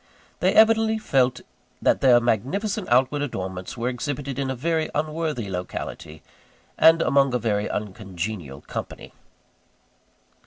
[0.39, 1.41] They evidently felt
[1.79, 6.23] that their magnificent outward adornments were exhibited in a very unworthy locality,
[6.75, 9.13] and among a very uncongenial company.